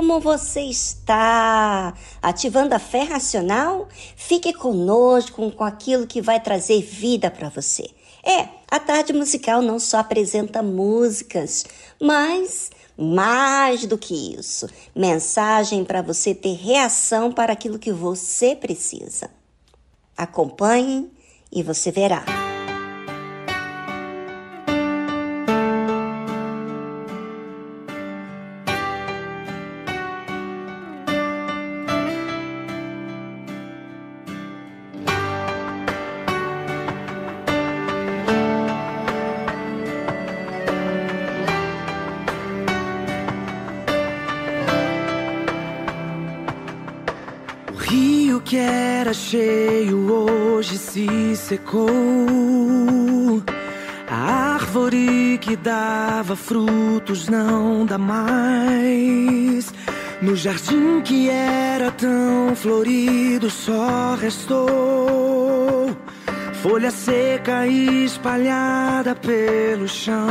[0.00, 1.92] Como você está?
[2.22, 3.86] Ativando a fé racional?
[4.16, 7.86] Fique conosco com aquilo que vai trazer vida para você.
[8.24, 11.66] É, a tarde musical não só apresenta músicas,
[12.00, 14.66] mas mais do que isso,
[14.96, 19.28] mensagem para você ter reação para aquilo que você precisa.
[20.16, 21.12] Acompanhe
[21.52, 22.49] e você verá.
[49.14, 51.90] Cheio hoje se secou.
[54.08, 59.72] A árvore que dava frutos não dá mais.
[60.20, 65.96] No jardim que era tão florido só restou
[66.62, 70.26] folha seca espalhada pelo chão.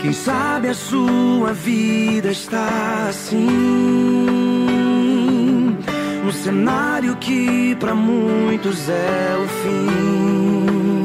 [0.00, 4.29] Quem sabe a sua vida está assim
[6.30, 11.04] um cenário que para muitos é o fim.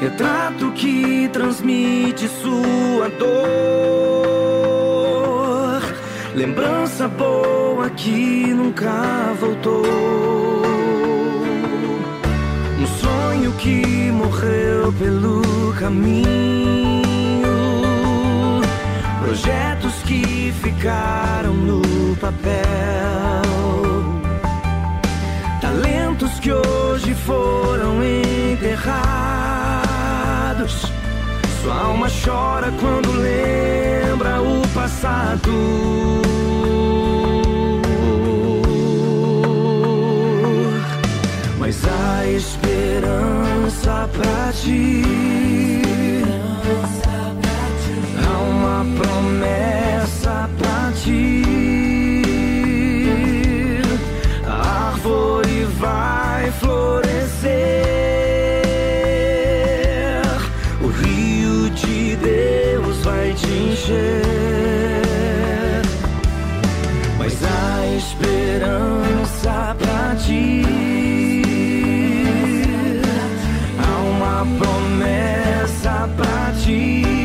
[0.00, 3.36] Retrato que transmite sua dor.
[6.34, 9.86] Lembrança boa que nunca voltou.
[12.80, 17.05] Um sonho que morreu pelo caminho.
[19.26, 21.82] Projetos que ficaram no
[22.14, 22.62] papel.
[25.60, 28.92] Talentos que hoje foram enterrados.
[31.60, 35.50] Sua alma chora quando lembra o passado.
[41.58, 45.02] Mas há esperança pra ti
[48.76, 51.42] uma promessa pra ti.
[54.46, 57.46] A árvore vai florescer,
[60.82, 64.22] o rio de Deus vai te encher.
[67.18, 70.62] Mas a esperança pra ti.
[73.78, 77.15] Há uma promessa pra ti.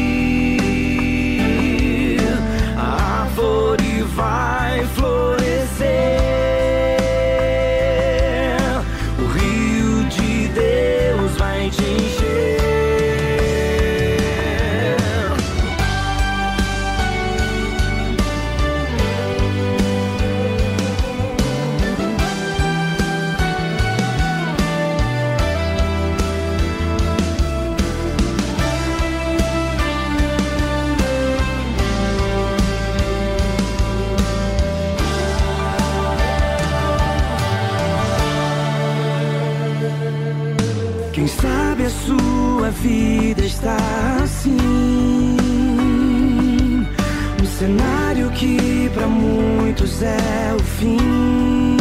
[48.42, 51.78] que para muitos é o fim.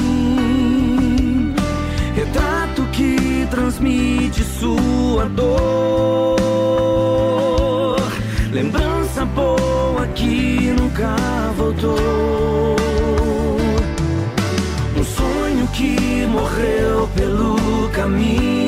[2.15, 6.37] Retrato que transmite sua dor.
[8.53, 11.17] Lembrança boa que nunca
[11.57, 12.77] voltou.
[14.99, 18.60] Um sonho que morreu pelo caminho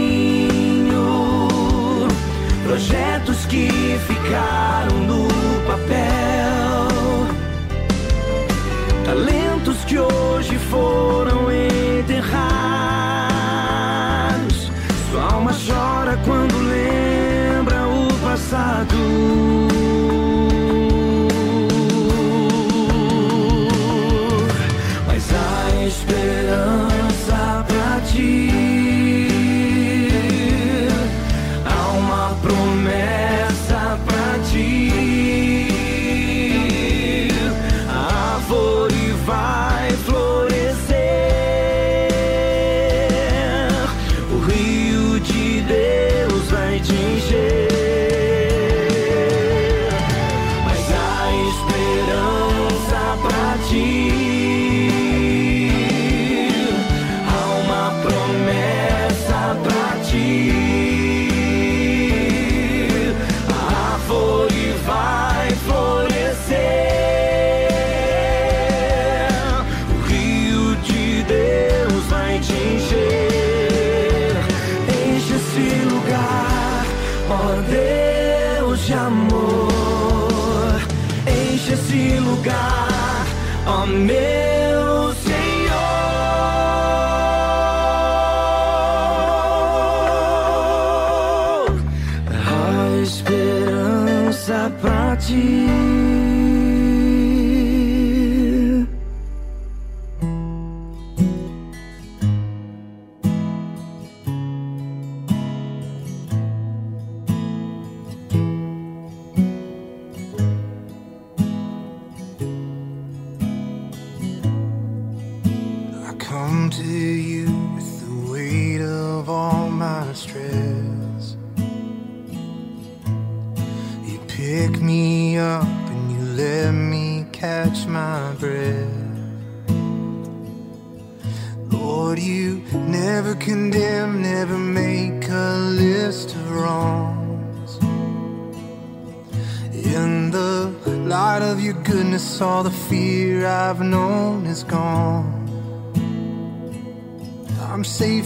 [10.72, 11.11] for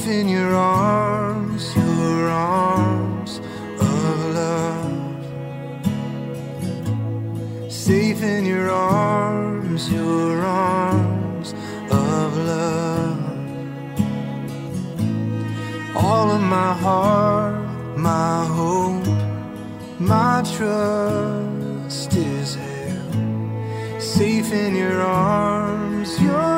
[0.06, 3.40] safe in your arms, your arms
[3.80, 5.24] of love.
[7.72, 11.54] Safe in your arms, your arms
[11.90, 13.18] of love.
[15.96, 19.06] All of my heart, my hope,
[19.98, 24.00] my trust is held.
[24.00, 26.55] Safe in your arms, your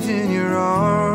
[0.00, 1.11] in your arms.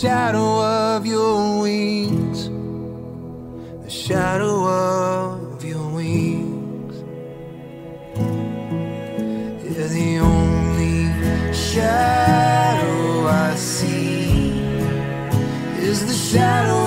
[0.00, 2.48] Shadow of your wings,
[3.84, 6.94] the shadow of your wings.
[9.62, 14.52] You're the only shadow I see
[15.76, 16.79] is the shadow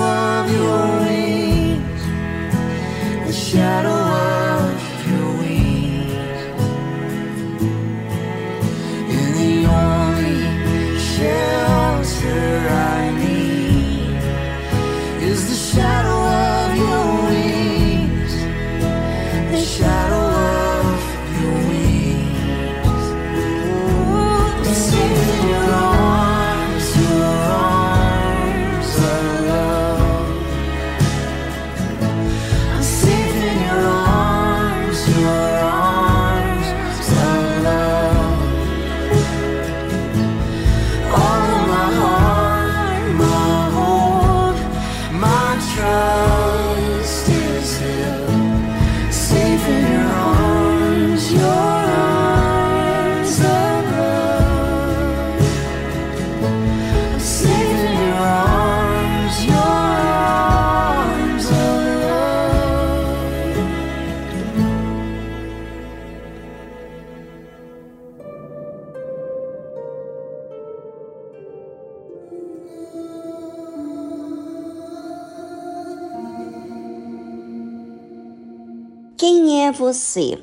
[79.74, 80.38] você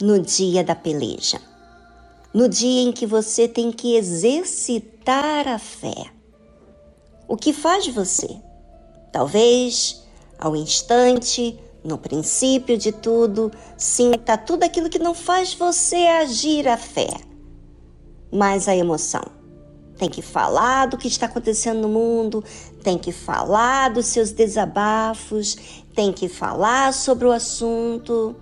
[0.00, 1.40] no dia da peleja?
[2.34, 6.06] No dia em que você tem que exercitar a fé?
[7.28, 8.28] O que faz você?
[9.12, 10.02] Talvez,
[10.38, 16.76] ao instante, no princípio de tudo, sinta tudo aquilo que não faz você agir a
[16.76, 17.08] fé,
[18.32, 19.24] mas a emoção.
[19.98, 22.42] Tem que falar do que está acontecendo no mundo,
[22.82, 25.56] tem que falar dos seus desabafos,
[25.94, 28.34] tem que falar sobre o assunto,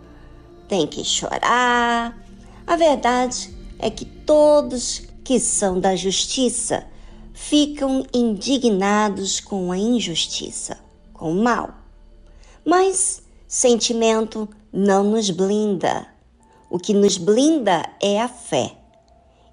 [0.71, 2.17] tem que chorar.
[2.65, 6.87] A verdade é que todos que são da justiça
[7.35, 10.79] ficam indignados com a injustiça,
[11.13, 11.75] com o mal.
[12.65, 16.07] Mas sentimento não nos blinda.
[16.71, 18.77] O que nos blinda é a fé.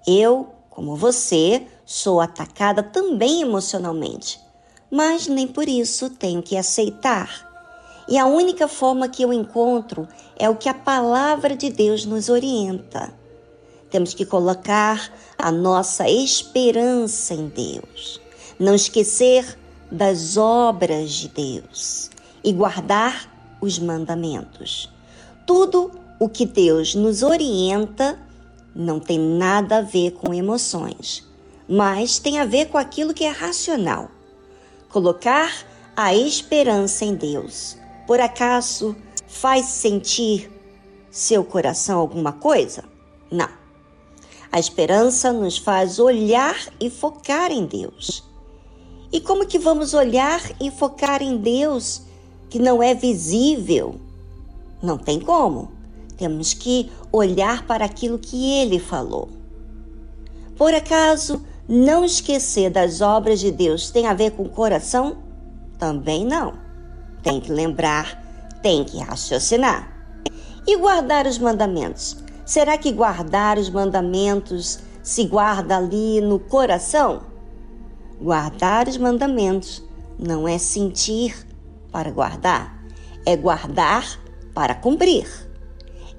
[0.06, 4.38] Eu, como você, sou atacada também emocionalmente,
[4.88, 7.47] mas nem por isso tenho que aceitar.
[8.08, 12.30] E a única forma que eu encontro é o que a palavra de Deus nos
[12.30, 13.12] orienta.
[13.90, 18.20] Temos que colocar a nossa esperança em Deus,
[18.58, 19.58] não esquecer
[19.90, 22.10] das obras de Deus
[22.42, 24.90] e guardar os mandamentos.
[25.46, 28.18] Tudo o que Deus nos orienta
[28.74, 31.26] não tem nada a ver com emoções,
[31.68, 34.10] mas tem a ver com aquilo que é racional.
[34.90, 35.50] Colocar
[35.96, 37.77] a esperança em Deus,
[38.08, 38.96] por acaso
[39.26, 40.50] faz sentir
[41.10, 42.84] seu coração alguma coisa?
[43.30, 43.50] Não.
[44.50, 48.24] A esperança nos faz olhar e focar em Deus.
[49.12, 52.00] E como que vamos olhar e focar em Deus
[52.48, 54.00] que não é visível?
[54.82, 55.70] Não tem como.
[56.16, 59.28] Temos que olhar para aquilo que ele falou.
[60.56, 65.18] Por acaso, não esquecer das obras de Deus tem a ver com o coração?
[65.78, 66.67] Também não.
[67.22, 68.22] Tem que lembrar,
[68.62, 69.92] tem que raciocinar.
[70.66, 72.16] E guardar os mandamentos?
[72.44, 77.22] Será que guardar os mandamentos se guarda ali no coração?
[78.20, 79.82] Guardar os mandamentos
[80.18, 81.46] não é sentir
[81.92, 82.82] para guardar,
[83.24, 84.20] é guardar
[84.54, 85.26] para cumprir.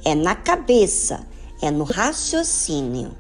[0.06, 1.28] É na cabeça,
[1.62, 3.12] é no raciocínio.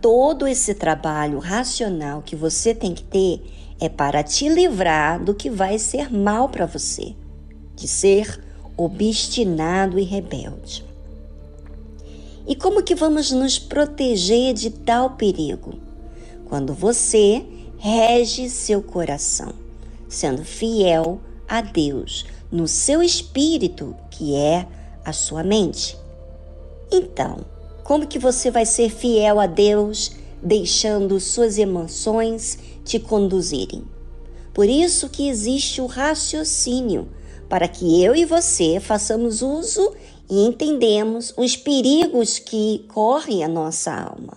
[0.00, 5.48] todo esse trabalho racional que você tem que ter é para te livrar do que
[5.48, 7.14] vai ser mal para você,
[7.76, 8.42] de ser
[8.76, 10.84] obstinado e rebelde.
[12.46, 15.74] E como que vamos nos proteger de tal perigo?
[16.48, 17.44] Quando você
[17.76, 19.52] rege seu coração,
[20.08, 24.66] sendo fiel a Deus no seu espírito, que é
[25.04, 25.96] a sua mente.
[26.90, 27.44] Então,
[27.84, 33.84] como que você vai ser fiel a Deus, deixando suas emoções te conduzirem?
[34.54, 37.08] Por isso que existe o raciocínio,
[37.48, 39.94] para que eu e você façamos uso
[40.28, 44.36] e entendemos os perigos que correm a nossa alma.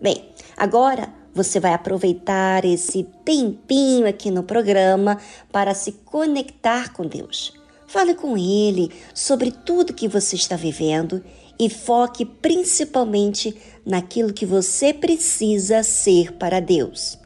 [0.00, 5.18] Bem, agora você vai aproveitar esse tempinho aqui no programa
[5.52, 7.52] para se conectar com Deus.
[7.86, 11.22] Fale com Ele sobre tudo que você está vivendo
[11.60, 17.18] e foque principalmente naquilo que você precisa ser para Deus.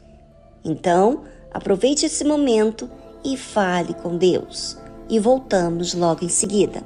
[0.61, 1.23] Então,
[1.53, 2.89] aproveite esse momento
[3.23, 4.77] e fale com Deus.
[5.09, 6.83] E voltamos logo em seguida.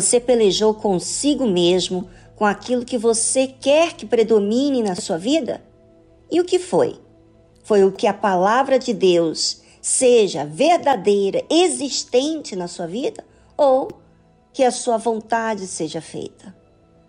[0.00, 5.62] Você pelejou consigo mesmo com aquilo que você quer que predomine na sua vida?
[6.30, 7.00] E o que foi?
[7.64, 13.24] Foi o que a palavra de Deus seja verdadeira, existente na sua vida?
[13.56, 13.88] Ou
[14.52, 16.54] que a sua vontade seja feita?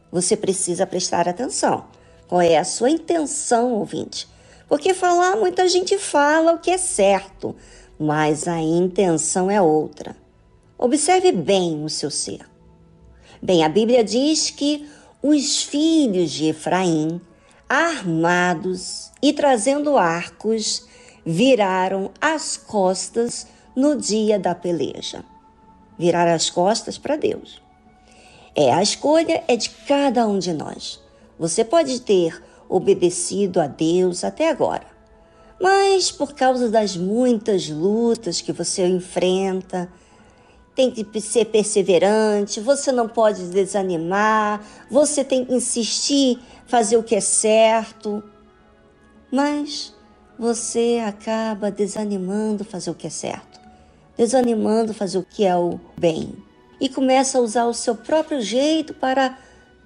[0.10, 1.86] Você precisa prestar atenção.
[2.26, 4.30] Qual é a sua intenção, ouvinte?
[4.70, 7.54] Porque falar, muita gente fala o que é certo,
[8.00, 10.16] mas a intenção é outra.
[10.78, 12.57] Observe bem o seu ser.
[13.42, 14.88] Bem, a Bíblia diz que
[15.22, 17.22] os filhos de Efraim,
[17.70, 20.86] armados e trazendo arcos,
[21.26, 25.24] viraram as costas no dia da peleja.
[26.00, 27.62] Viraram as costas para Deus.
[28.56, 31.00] É, a escolha é de cada um de nós.
[31.38, 34.88] Você pode ter obedecido a Deus até agora,
[35.62, 39.88] mas por causa das muitas lutas que você enfrenta,
[40.78, 47.16] tem que ser perseverante, você não pode desanimar, você tem que insistir, fazer o que
[47.16, 48.24] é certo.
[49.32, 49.92] Mas
[50.38, 53.60] você acaba desanimando fazer o que é certo,
[54.16, 56.36] desanimando fazer o que é o bem
[56.80, 59.36] e começa a usar o seu próprio jeito para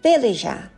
[0.02, 0.74] pelejar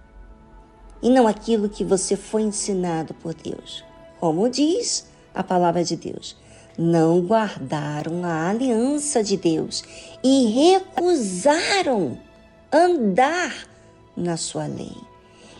[1.01, 3.83] e não aquilo que você foi ensinado por Deus.
[4.19, 6.37] Como diz a palavra de Deus,
[6.77, 9.83] não guardaram a aliança de Deus
[10.23, 12.17] e recusaram
[12.71, 13.67] andar
[14.15, 14.95] na sua lei.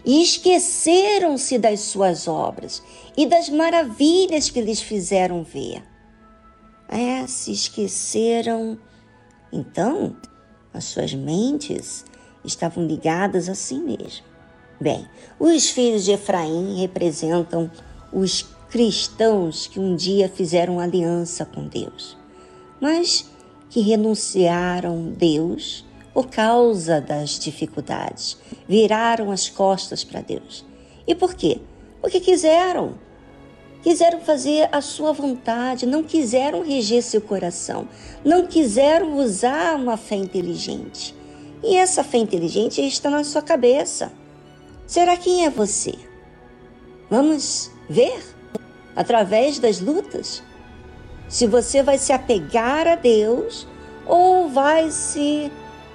[0.05, 2.83] E esqueceram-se das suas obras
[3.15, 5.81] e das maravilhas que lhes fizeram ver.
[6.89, 8.77] É, se esqueceram.
[9.51, 10.15] Então,
[10.73, 12.03] as suas mentes
[12.43, 14.25] estavam ligadas a si mesmo.
[14.81, 15.07] Bem,
[15.39, 17.71] os filhos de Efraim representam
[18.11, 18.41] os
[18.73, 22.17] cristãos que um dia fizeram aliança com Deus,
[22.81, 23.29] mas
[23.69, 28.35] que renunciaram a Deus por causa das dificuldades,
[28.67, 30.65] viraram as costas para Deus.
[31.05, 31.59] E por quê?
[32.01, 32.95] Porque quiseram.
[33.83, 37.87] Quiseram fazer a sua vontade, não quiseram reger seu coração,
[38.25, 41.13] não quiseram usar uma fé inteligente.
[41.61, 44.11] E essa fé inteligente está na sua cabeça.
[44.87, 45.93] Será quem é você?
[47.07, 48.32] Vamos ver?
[48.95, 50.43] Através das lutas?
[51.27, 53.67] Se você vai se apegar a Deus
[54.05, 55.51] ou vai se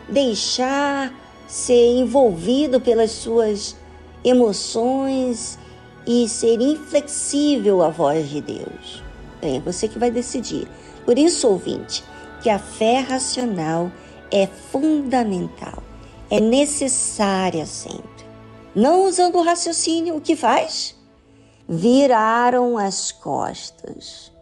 [0.08, 1.12] deixar
[1.46, 3.76] ser envolvido pelas suas
[4.24, 5.58] emoções
[6.06, 9.02] e ser inflexível à voz de Deus.
[9.40, 10.68] Bem, é você que vai decidir.
[11.04, 12.02] Por isso, ouvinte,
[12.42, 13.90] que a fé racional
[14.30, 15.82] é fundamental,
[16.30, 18.26] é necessária sempre.
[18.74, 20.97] Não usando o raciocínio, o que faz?
[21.68, 24.32] Viraram as costas.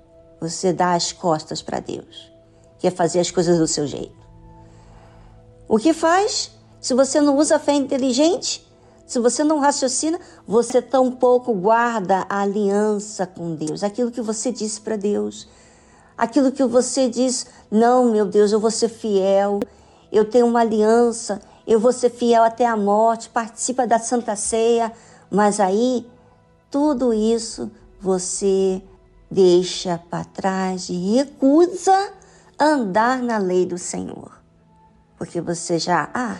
[0.40, 2.30] Você dá as costas para Deus,
[2.78, 4.14] quer fazer as coisas do seu jeito.
[5.68, 6.52] O que faz?
[6.80, 8.64] Se você não usa fé inteligente,
[9.04, 14.80] se você não raciocina, você tampouco guarda a aliança com Deus, aquilo que você disse
[14.80, 15.48] para Deus,
[16.16, 19.58] aquilo que você diz, não, meu Deus, eu vou ser fiel,
[20.12, 24.92] eu tenho uma aliança, eu vou ser fiel até a morte, participa da Santa Ceia,
[25.30, 26.06] mas aí
[26.76, 28.82] tudo isso você
[29.30, 32.12] deixa para trás e recusa
[32.60, 34.30] andar na lei do Senhor.
[35.16, 36.36] Porque você já, ah,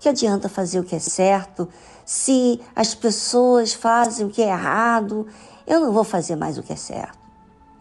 [0.00, 1.68] que adianta fazer o que é certo
[2.04, 5.24] se as pessoas fazem o que é errado?
[5.64, 7.16] Eu não vou fazer mais o que é certo.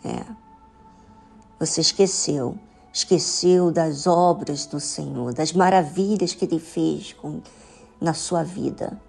[0.06, 0.24] É.
[1.60, 2.56] Você esqueceu,
[2.94, 7.42] esqueceu das obras do Senhor, das maravilhas que Ele fez com,
[8.00, 9.02] na sua vida.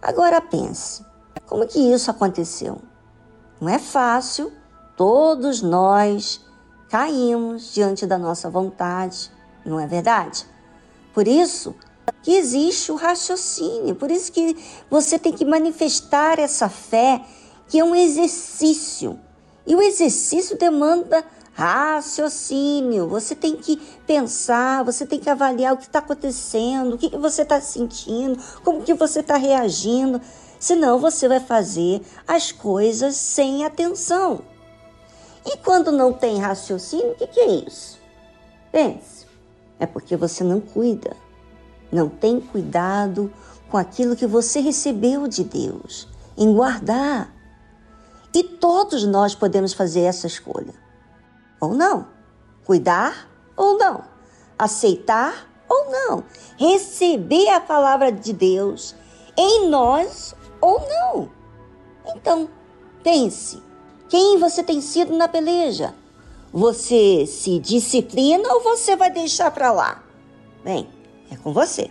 [0.00, 1.09] Agora pense,
[1.50, 2.78] como que isso aconteceu?
[3.60, 4.52] Não é fácil,
[4.96, 6.40] todos nós
[6.88, 9.32] caímos diante da nossa vontade,
[9.66, 10.46] não é verdade?
[11.12, 11.74] Por isso
[12.22, 14.56] que existe o raciocínio, por isso que
[14.88, 17.20] você tem que manifestar essa fé,
[17.68, 19.18] que é um exercício.
[19.66, 23.08] E o exercício demanda raciocínio.
[23.08, 27.18] Você tem que pensar, você tem que avaliar o que está acontecendo, o que, que
[27.18, 30.20] você está sentindo, como que você está reagindo
[30.60, 34.42] senão você vai fazer as coisas sem atenção.
[35.44, 37.98] E quando não tem raciocínio, o que, que é isso?
[38.70, 39.26] Pense,
[39.78, 41.16] é porque você não cuida,
[41.90, 43.32] não tem cuidado
[43.70, 47.34] com aquilo que você recebeu de Deus, em guardar.
[48.34, 50.74] E todos nós podemos fazer essa escolha.
[51.60, 52.06] Ou não.
[52.64, 54.04] Cuidar ou não.
[54.58, 56.24] Aceitar ou não.
[56.56, 58.94] Receber a palavra de Deus
[59.36, 61.30] em nós ou não.
[62.14, 62.48] Então,
[63.02, 63.62] pense:
[64.08, 65.94] quem você tem sido na peleja?
[66.52, 70.02] Você se disciplina ou você vai deixar para lá?
[70.64, 70.88] Bem,
[71.30, 71.90] é com você.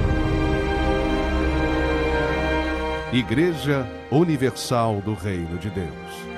[3.13, 6.31] Igreja Universal do Reino de Deus.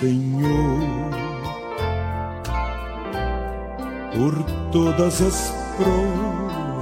[0.00, 1.10] Senhor,
[4.14, 4.34] por
[4.70, 5.52] todas as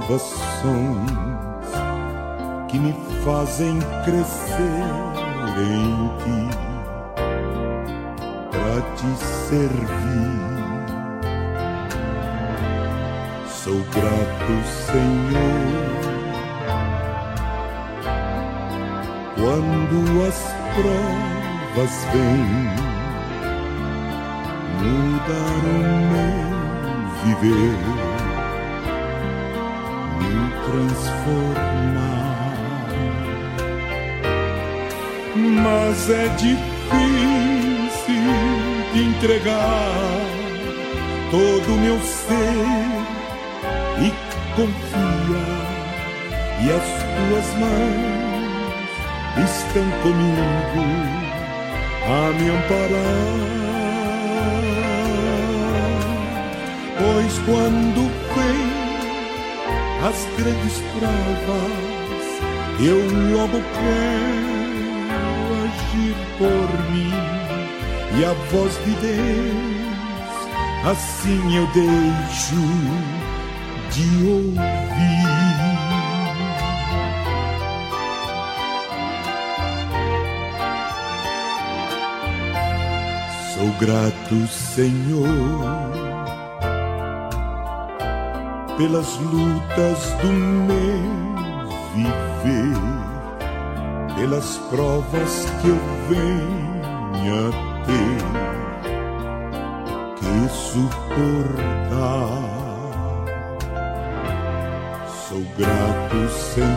[0.05, 1.36] provações
[2.67, 4.83] que me fazem crescer
[5.57, 6.41] em ti,
[8.51, 10.57] para te servir.
[13.47, 14.53] Sou grato,
[14.85, 15.67] Senhor,
[19.35, 20.39] quando as
[20.75, 22.87] provas vêm
[24.83, 25.77] mudar o
[26.11, 26.37] meu
[27.23, 27.77] viver,
[30.19, 30.33] me
[30.65, 32.06] transformar.
[35.37, 36.57] Mas é difícil
[38.93, 40.27] de entregar
[41.29, 43.07] todo o meu ser
[44.01, 44.11] e
[44.55, 45.67] confiar,
[46.63, 48.17] e as tuas mãos
[49.37, 50.85] estão comigo
[52.05, 53.57] a me amparar.
[56.97, 58.01] Pois quando
[58.33, 58.67] vem
[60.07, 62.27] as grandes provas,
[62.79, 62.99] eu
[63.37, 64.46] logo quero
[66.37, 67.11] por mim
[68.19, 70.37] e a voz de Deus,
[70.85, 72.55] assim eu deixo
[73.91, 74.67] de ouvir.
[83.53, 86.07] Sou grato, Senhor
[88.77, 91.17] pelas lutas do meu
[91.95, 93.16] viver,
[94.17, 97.51] pelas provas que eu venho a
[97.85, 98.17] ter
[100.15, 101.77] que suportar.
[105.07, 106.67] Sou grato, Senhor,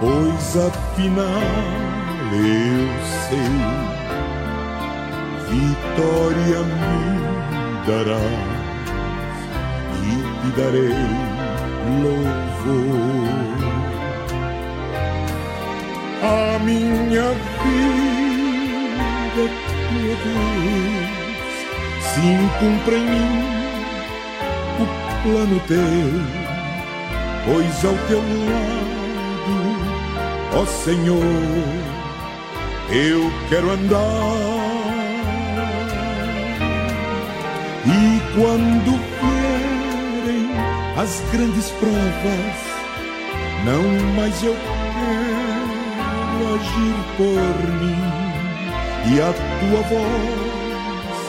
[0.00, 1.24] pois afinal
[2.34, 2.88] eu
[3.24, 3.88] sei
[5.48, 7.38] vitória minha
[7.86, 8.58] darás
[10.04, 10.06] e
[10.42, 10.98] te darei
[12.02, 12.47] louvor.
[16.22, 17.28] A minha
[17.62, 19.44] vida,
[19.88, 21.52] tua Deus,
[22.14, 23.58] sim cumpre em mim
[24.80, 24.84] o
[25.22, 25.78] plano teu,
[27.44, 29.56] pois ao teu lado,
[30.54, 31.24] ó Senhor,
[32.90, 34.68] eu quero andar.
[37.86, 38.97] E quando
[40.98, 42.58] as grandes provas,
[43.64, 43.82] não
[44.16, 48.02] mais eu quero agir por mim
[49.06, 51.20] e a tua voz,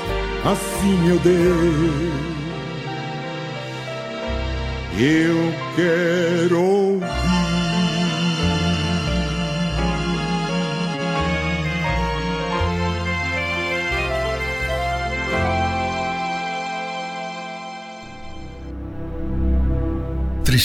[0.51, 2.09] assim eu dei.
[5.01, 6.99] Eu quero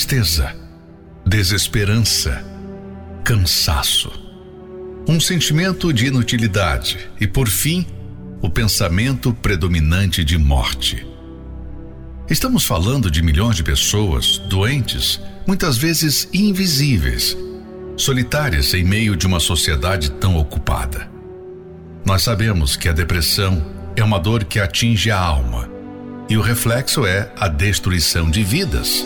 [0.05, 0.55] tristeza,
[1.25, 2.45] desesperança,
[3.25, 4.13] cansaço,
[5.09, 7.87] um sentimento de inutilidade e, por fim,
[8.43, 11.07] o pensamento predominante de morte.
[12.29, 17.35] Estamos falando de milhões de pessoas doentes, muitas vezes invisíveis,
[17.97, 21.09] solitárias em meio de uma sociedade tão ocupada.
[22.05, 23.65] Nós sabemos que a depressão
[23.97, 25.71] é uma dor que atinge a alma
[26.29, 29.03] E o reflexo é a destruição de vidas.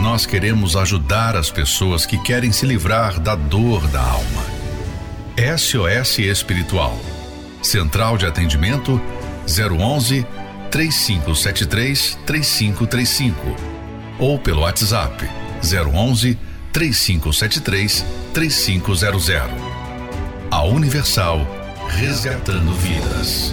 [0.00, 4.44] Nós queremos ajudar as pessoas que querem se livrar da dor da alma.
[5.56, 6.96] SOS Espiritual.
[7.60, 9.00] Central de Atendimento
[9.44, 10.24] 011
[10.70, 13.56] 3573 3535
[14.20, 15.28] ou pelo WhatsApp
[15.62, 16.38] 011
[16.72, 19.32] 3573 3500.
[20.50, 21.44] A Universal
[21.88, 23.52] resgatando vidas.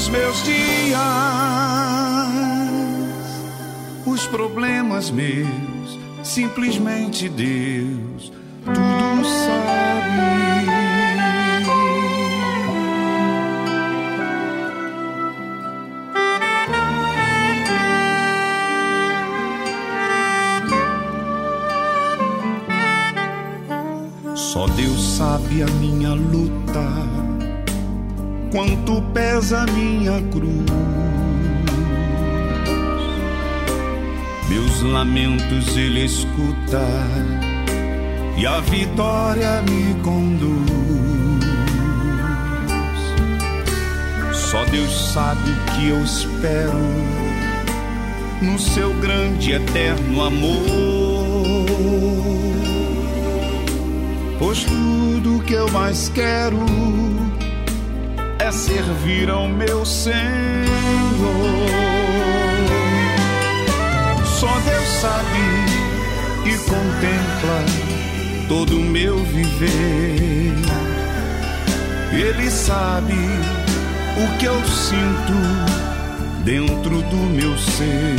[0.00, 0.98] os meus dias,
[4.06, 8.32] os problemas meus, simplesmente Deus
[8.64, 9.90] tudo sabe.
[24.34, 27.19] Só Deus sabe a minha luta
[28.50, 30.66] quanto pesa minha cruz.
[34.48, 36.84] Meus lamentos ele escuta
[38.36, 40.70] e a vitória me conduz.
[44.32, 46.72] Só Deus sabe o que eu espero
[48.42, 50.66] no seu grande eterno amor.
[54.38, 56.58] Pois tudo que eu mais quero
[58.52, 60.14] servir ao meu Senhor.
[64.24, 65.38] Só Deus sabe
[66.46, 67.64] e contempla
[68.48, 70.54] todo o meu viver.
[72.12, 75.80] Ele sabe o que eu sinto
[76.44, 78.16] dentro do meu ser.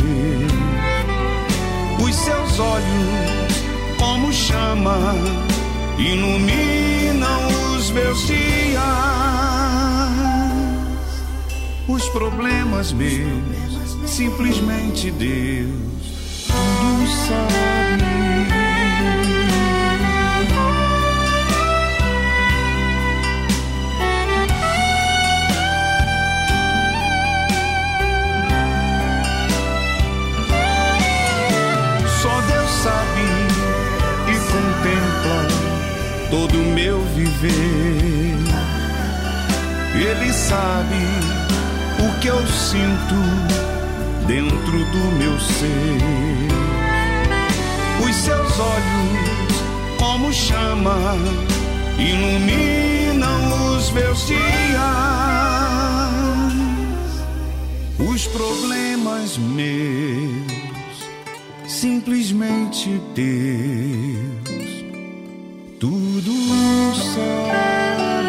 [2.02, 5.14] Os seus olhos, como chama,
[5.98, 9.41] iluminam os meus dias.
[12.12, 15.92] Problemas meus, simplesmente Deus
[16.46, 17.72] tudo sabe.
[36.30, 38.38] todo o meu viver.
[39.94, 41.31] Ele sabe
[42.22, 43.16] que eu sinto
[44.28, 45.98] dentro do meu ser.
[48.08, 51.16] Os seus olhos, como chama,
[51.98, 54.38] iluminam os meus dias.
[57.98, 60.46] Os problemas meus,
[61.66, 64.62] simplesmente teus
[65.80, 66.32] tudo
[66.94, 68.21] sabe,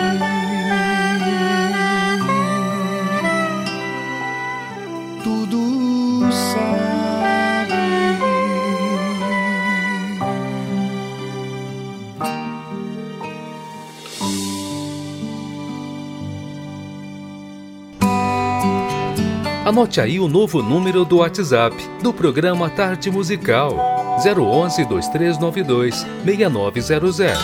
[19.73, 23.75] Anote aí o novo número do WhatsApp do programa Tarde Musical
[24.23, 27.41] 011 2392 6900.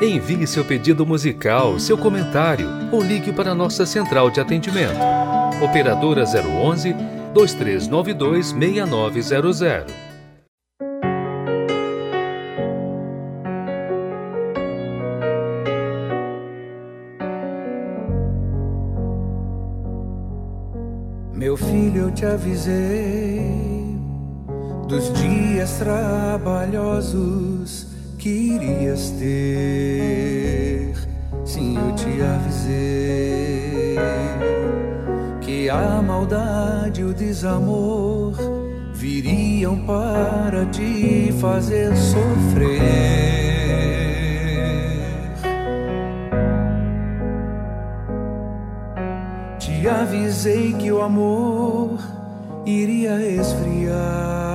[0.00, 5.00] Envie seu pedido musical, seu comentário ou ligue para nossa central de atendimento.
[5.60, 6.94] Operadora 011
[7.34, 10.05] 2392 6900.
[22.16, 24.00] Te avisei
[24.88, 27.16] dos dias trabalhosos
[28.18, 30.94] que irias ter.
[31.44, 33.98] Sim, eu te avisei
[35.42, 38.32] que a maldade e o desamor
[38.94, 42.80] viriam para te fazer sofrer.
[49.58, 51.95] Te avisei que o amor
[52.66, 54.46] iria esfriar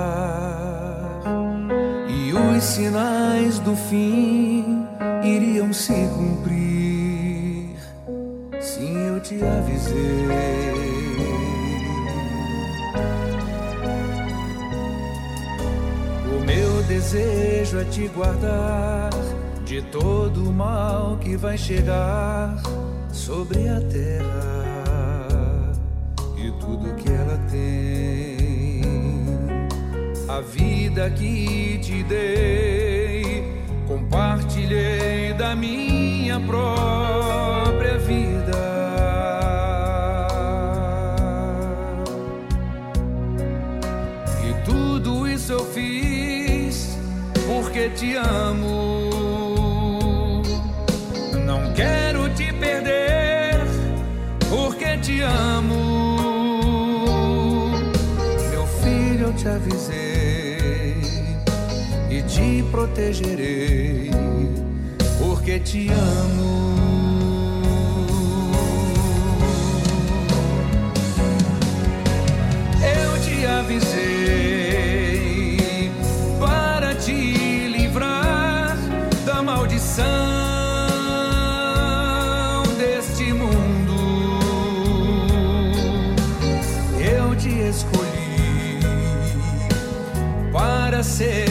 [2.61, 4.85] os sinais do fim
[5.23, 7.75] iriam se cumprir.
[8.59, 10.27] Sim, eu te avisei.
[16.27, 19.09] O meu desejo é te guardar
[19.65, 22.61] de todo o mal que vai chegar
[23.11, 24.61] sobre a terra
[26.37, 28.00] e tudo que ela tem
[30.37, 33.43] a vida que te dei,
[33.85, 38.57] compartilhei da minha própria vida.
[44.47, 46.97] E tudo isso eu fiz
[47.45, 49.09] porque te amo.
[51.45, 53.59] Não quero te perder
[54.49, 55.81] porque te amo.
[58.49, 60.00] Meu filho, eu te avisei
[62.71, 64.09] protegerei,
[65.19, 66.71] porque te amo.
[72.81, 73.99] Eu te avisei
[76.39, 78.77] para te livrar
[79.25, 80.41] da maldição
[87.71, 88.79] escolhi
[90.51, 91.50] para ser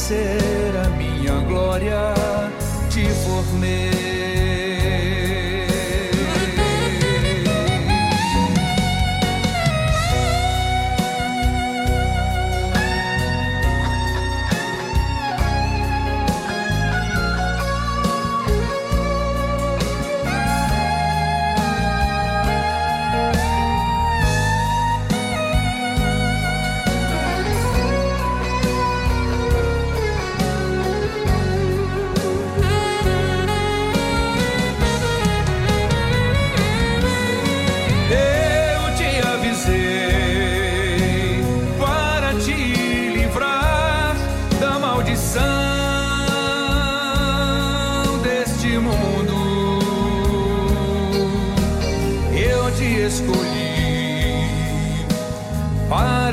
[0.00, 2.14] ser a minha glória.
[2.88, 3.89] Te formei.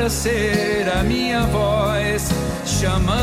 [0.07, 2.29] Para ser a minha voz
[2.65, 3.19] chamando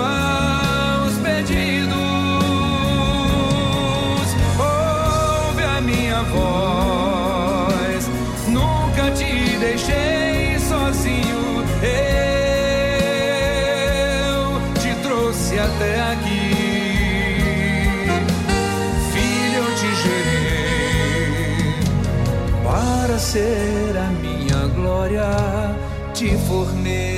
[0.00, 1.92] aos pedidos.
[4.58, 8.08] Ouve a minha voz,
[8.48, 11.62] nunca te deixei sozinho.
[11.82, 12.32] Eu
[14.80, 16.54] te trouxe até aqui,
[19.12, 21.74] filho, eu te gerei
[22.64, 23.77] para ser
[25.08, 25.24] glória.
[26.12, 27.08] Te formei.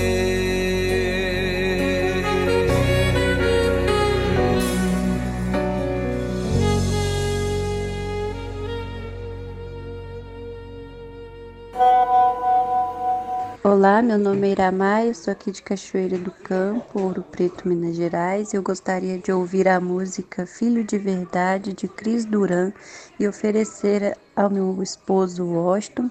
[13.62, 17.95] Olá, meu nome é Iramar, eu sou aqui de Cachoeira do Campo, Ouro Preto, Minas
[17.95, 18.53] Gerais.
[18.53, 22.72] Eu gostaria de ouvir a música Filho de Verdade de Cris Duran
[23.18, 26.11] e oferecer ao meu esposo Washington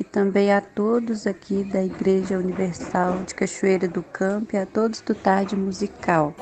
[0.00, 5.02] e também a todos aqui da Igreja Universal de Cachoeira do Campo e a todos
[5.02, 6.34] do Tarde Musical.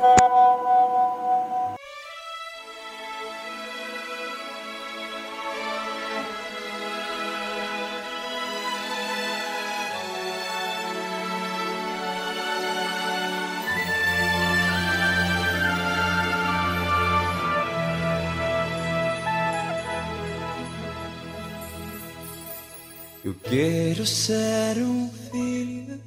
[23.49, 26.01] Quero ser um filho,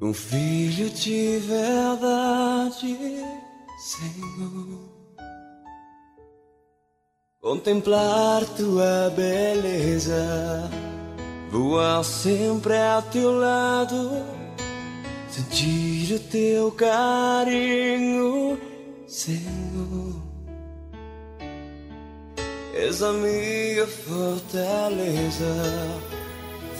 [0.00, 2.98] um filho de verdade,
[3.78, 4.92] Senhor.
[7.40, 10.70] Contemplar tua beleza,
[11.50, 14.10] voar sempre ao teu lado,
[15.28, 18.58] sentir o teu carinho,
[19.06, 20.22] Senhor.
[22.74, 25.44] És a minha fortaleza.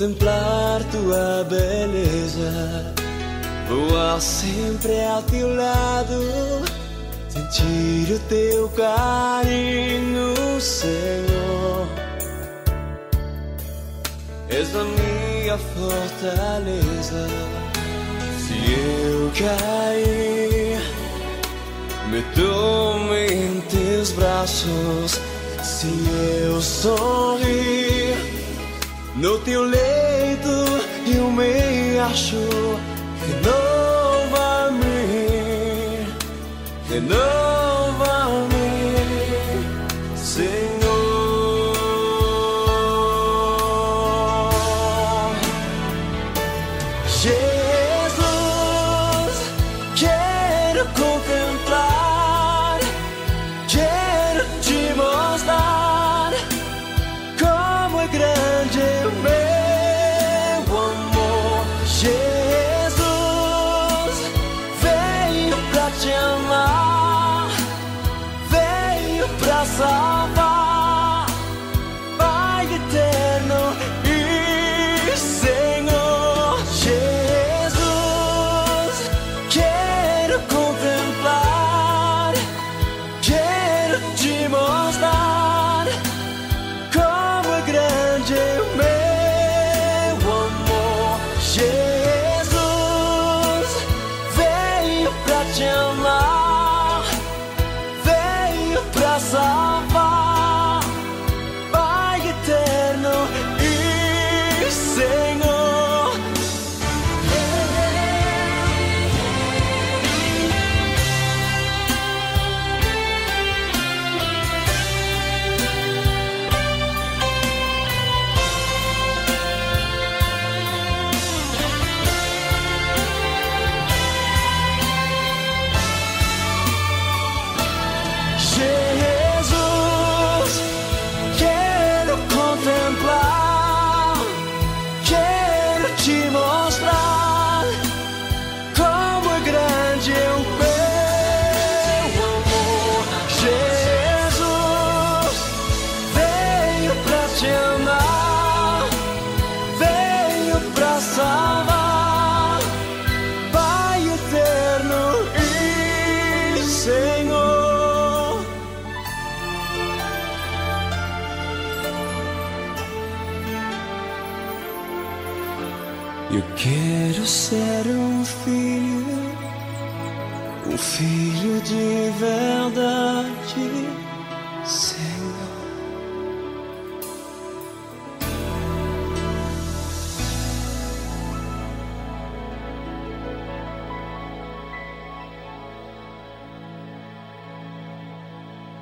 [0.00, 2.94] contemplar tua beleza,
[3.68, 6.64] voar sempre ao teu lado,
[7.28, 11.86] sentir o teu carinho, Senhor.
[14.48, 17.26] És a minha fortaleza.
[18.38, 20.80] Se eu cair,
[22.08, 25.20] me tome em teus braços.
[25.62, 25.88] Se
[26.46, 28.29] eu sorrir
[29.16, 30.48] no teu leito
[31.06, 32.36] eu me acho,
[33.26, 34.86] renova-me,
[36.88, 37.49] renova-me.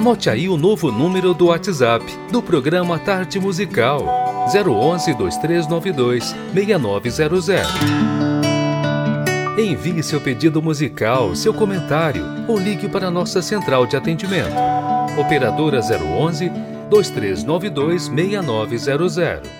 [0.00, 4.02] Anote aí o novo número do WhatsApp do programa Tarde Musical
[4.46, 7.68] 011 2392 6900.
[9.58, 14.56] Envie seu pedido musical, seu comentário ou ligue para a nossa central de atendimento.
[15.18, 16.50] Operadora 011
[16.88, 19.59] 2392 6900.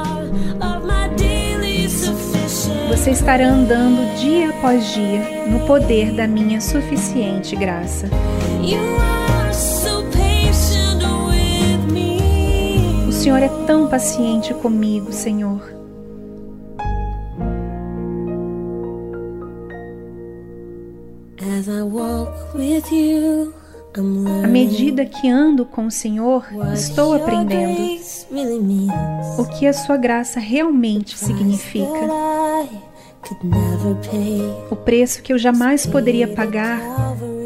[3.01, 8.07] você estará andando dia após dia no poder da minha suficiente graça.
[13.07, 15.63] O Senhor é tão paciente comigo, Senhor.
[24.43, 27.99] À medida que ando com o Senhor, estou aprendendo
[29.39, 31.99] o que a sua graça realmente significa.
[34.69, 36.79] O preço que eu jamais poderia pagar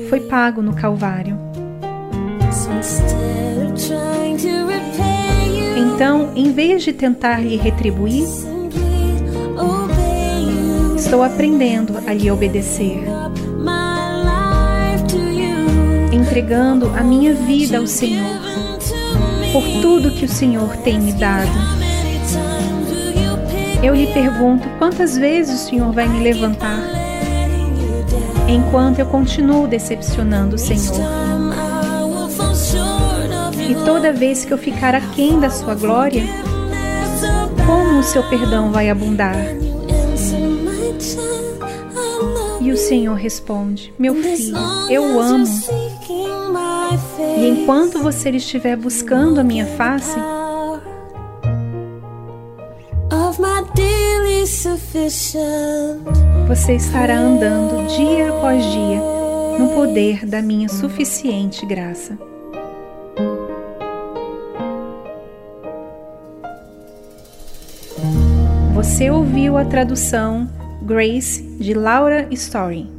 [0.09, 1.38] foi pago no Calvário.
[5.78, 8.26] Então, em vez de tentar lhe retribuir,
[10.97, 13.03] estou aprendendo a lhe obedecer.
[16.11, 18.26] Entregando a minha vida ao Senhor,
[19.53, 21.84] por tudo que o Senhor tem me dado.
[23.86, 26.81] Eu lhe pergunto quantas vezes o Senhor vai me levantar,
[28.47, 30.99] enquanto eu continuo decepcionando o Senhor.
[33.69, 36.23] E toda vez que eu ficar aquém da sua glória,
[37.67, 39.38] como o seu perdão vai abundar?
[42.59, 44.57] E o Senhor responde: Meu filho,
[44.89, 45.45] eu amo.
[47.38, 50.17] E enquanto você estiver buscando a minha face,
[56.47, 58.99] você estará andando dia após dia
[59.59, 62.18] no poder da minha suficiente graça.
[68.74, 70.49] Você ouviu a tradução
[70.82, 72.94] Grace de Laura Story.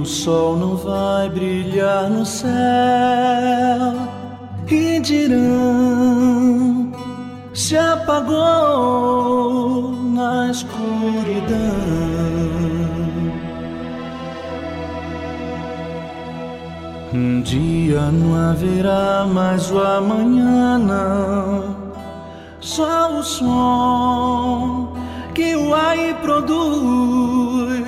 [0.00, 2.48] O sol não vai brilhar no céu
[4.68, 6.92] e dirão:
[7.52, 8.32] se apagou
[10.14, 11.58] na escuridão.
[17.12, 21.76] Um dia não haverá mais o amanhã, não.
[22.60, 24.92] Só o som
[25.34, 27.87] que o ar produz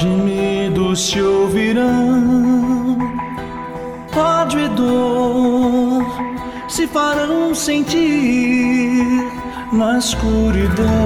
[0.00, 2.96] gemidos se ouvirão,
[4.16, 6.06] ódio e dor
[6.68, 9.30] se farão sentir
[9.70, 10.99] na escuridão.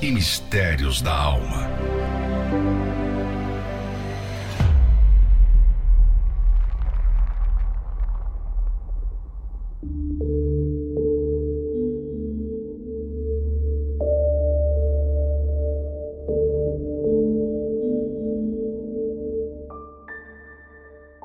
[0.00, 1.68] E mistérios da alma.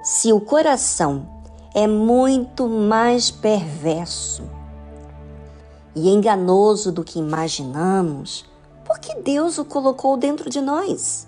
[0.04, 1.26] Se o coração
[1.74, 4.44] é muito mais perverso
[5.96, 8.46] e enganoso do que imaginamos,
[8.94, 11.28] por que Deus o colocou dentro de nós?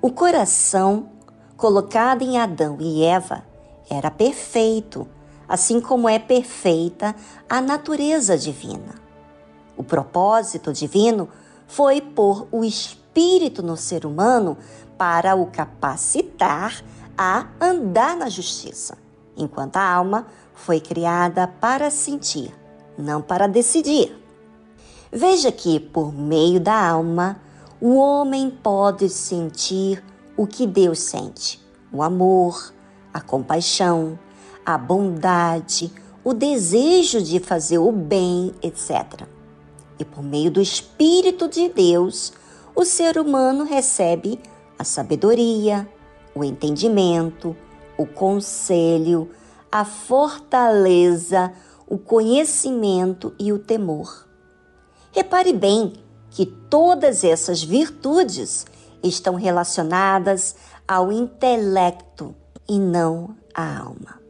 [0.00, 1.10] O coração
[1.58, 3.44] colocado em Adão e Eva
[3.90, 5.06] era perfeito,
[5.46, 7.14] assim como é perfeita
[7.50, 8.94] a natureza divina.
[9.76, 11.28] O propósito divino
[11.66, 14.56] foi pôr o espírito no ser humano
[14.96, 16.82] para o capacitar
[17.14, 18.96] a andar na justiça,
[19.36, 22.54] enquanto a alma foi criada para sentir,
[22.96, 24.27] não para decidir.
[25.10, 27.40] Veja que, por meio da alma,
[27.80, 30.04] o homem pode sentir
[30.36, 32.74] o que Deus sente: o amor,
[33.12, 34.18] a compaixão,
[34.66, 35.90] a bondade,
[36.22, 39.26] o desejo de fazer o bem, etc.
[39.98, 42.32] E por meio do Espírito de Deus,
[42.76, 44.38] o ser humano recebe
[44.78, 45.88] a sabedoria,
[46.34, 47.56] o entendimento,
[47.96, 49.30] o conselho,
[49.72, 51.52] a fortaleza,
[51.86, 54.27] o conhecimento e o temor.
[55.18, 55.94] Repare bem
[56.30, 58.64] que todas essas virtudes
[59.02, 60.54] estão relacionadas
[60.86, 62.36] ao intelecto
[62.68, 64.20] e não à alma.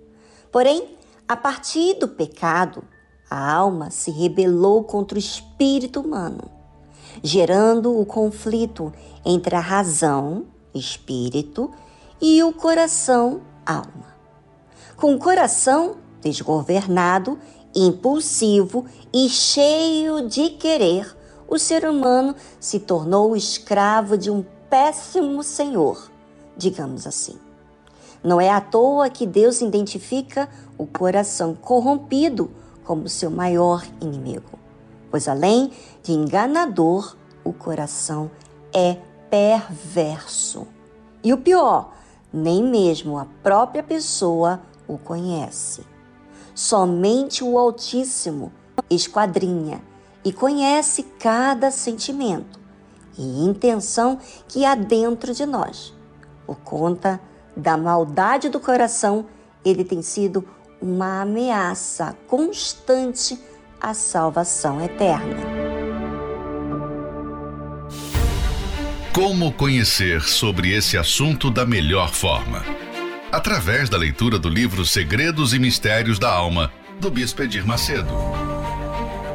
[0.50, 0.96] Porém,
[1.28, 2.82] a partir do pecado,
[3.28, 6.50] a alma se rebelou contra o espírito humano,
[7.22, 8.90] gerando o conflito
[9.26, 11.70] entre a razão, espírito,
[12.18, 14.16] e o coração, alma.
[14.96, 17.38] Com o coração desgovernado,
[17.74, 21.16] impulsivo e cheio de querer,
[21.48, 26.10] o ser humano se tornou escravo de um péssimo senhor,
[26.56, 27.38] digamos assim.
[28.22, 32.50] Não é à toa que Deus identifica o coração corrompido
[32.84, 34.58] como seu maior inimigo,
[35.10, 38.30] pois além de enganador, o coração
[38.72, 38.98] é
[39.30, 40.66] perverso.
[41.22, 41.92] E o pior,
[42.32, 45.82] nem mesmo a própria pessoa o conhece.
[46.54, 48.52] Somente o Altíssimo
[48.90, 49.80] esquadrinha
[50.24, 52.58] e conhece cada sentimento
[53.16, 55.92] e intenção que há dentro de nós.
[56.46, 57.20] Por conta
[57.56, 59.26] da maldade do coração,
[59.64, 60.44] ele tem sido
[60.80, 63.38] uma ameaça constante
[63.80, 65.36] à salvação eterna.
[69.12, 72.64] Como conhecer sobre esse assunto da melhor forma?
[73.32, 78.08] Através da leitura do livro Segredos e Mistérios da Alma, do Bispo Edir Macedo.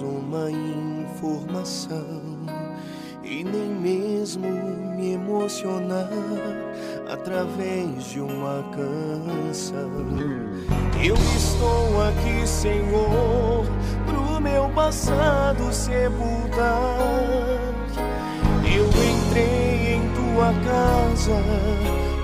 [0.00, 2.20] uma informação
[3.22, 4.48] e nem mesmo
[4.96, 6.10] me emocionar
[7.10, 9.90] através de uma canção.
[11.02, 13.64] Eu estou aqui, Senhor,
[14.06, 16.98] pro meu passado sepultar.
[18.64, 21.42] Eu entrei em tua casa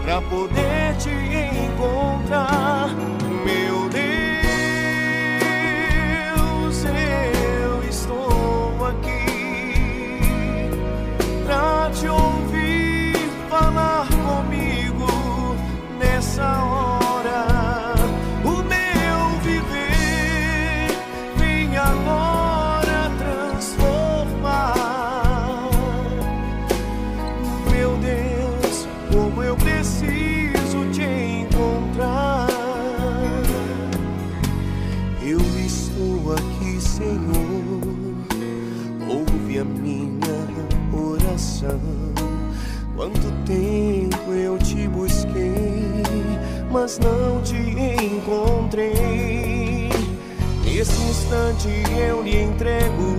[0.05, 2.76] pra poder te encontrar,
[46.87, 47.57] mas não te
[48.05, 49.91] encontrei.
[50.65, 51.69] Nesse instante
[51.99, 53.16] eu lhe entrego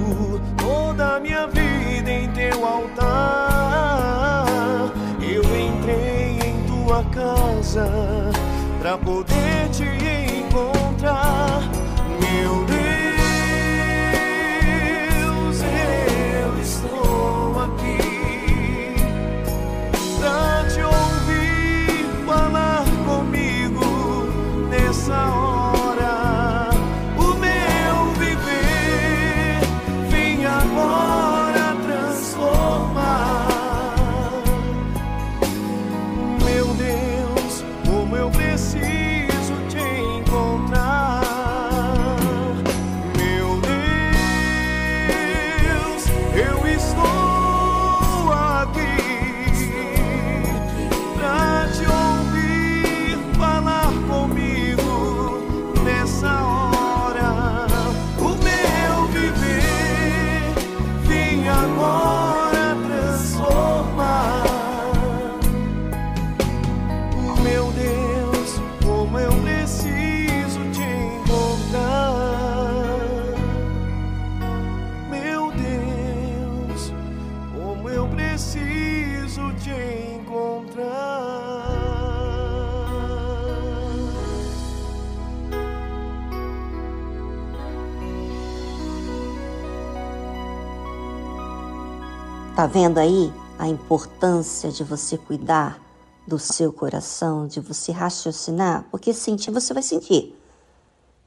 [92.72, 95.81] Vendo aí a importância de você cuidar
[96.27, 98.85] do seu coração, de você raciocinar?
[98.91, 100.38] Porque sentir você vai sentir.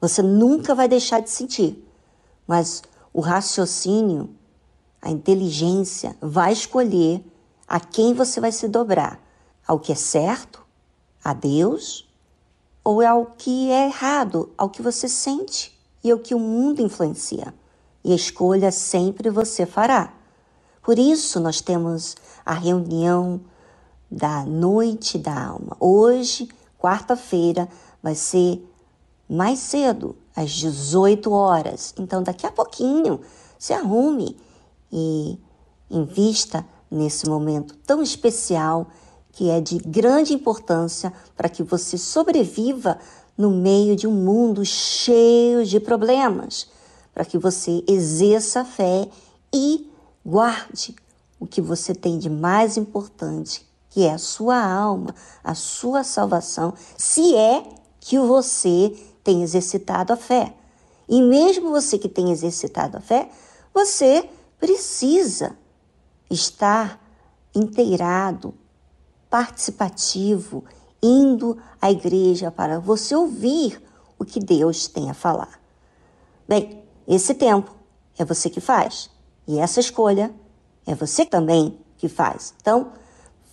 [0.03, 1.83] Você nunca vai deixar de sentir.
[2.47, 4.29] Mas o raciocínio,
[5.01, 7.25] a inteligência, vai escolher
[7.67, 9.19] a quem você vai se dobrar:
[9.67, 10.63] ao que é certo,
[11.25, 12.07] a Deus,
[12.85, 17.55] ou ao que é errado, ao que você sente e ao que o mundo influencia.
[18.05, 20.20] E a escolha sempre você fará.
[20.91, 23.41] Por isso nós temos a reunião
[24.11, 25.77] da noite da alma.
[25.79, 27.69] Hoje, quarta-feira,
[28.03, 28.69] vai ser
[29.29, 31.95] mais cedo, às 18 horas.
[31.97, 33.21] Então, daqui a pouquinho,
[33.57, 34.37] se arrume
[34.93, 35.39] e
[35.89, 38.89] invista nesse momento tão especial
[39.31, 42.99] que é de grande importância para que você sobreviva
[43.39, 46.69] no meio de um mundo cheio de problemas,
[47.15, 49.09] para que você exerça a fé
[49.55, 49.89] e
[50.25, 50.95] guarde
[51.39, 56.75] o que você tem de mais importante, que é a sua alma, a sua salvação,
[56.97, 57.65] se é
[57.99, 60.55] que você tem exercitado a fé.
[61.09, 63.31] E mesmo você que tem exercitado a fé,
[63.75, 64.29] você
[64.59, 65.57] precisa
[66.31, 67.01] estar
[67.55, 68.55] inteirado,
[69.29, 70.65] participativo,
[71.03, 73.83] indo à igreja para você ouvir
[74.19, 75.61] o que Deus tem a falar.
[76.47, 77.75] Bem, esse tempo
[78.19, 79.11] é você que faz.
[79.47, 80.33] E essa escolha
[80.87, 82.55] é você também que faz.
[82.61, 82.93] Então,